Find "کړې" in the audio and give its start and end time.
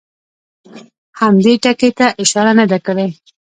2.85-3.07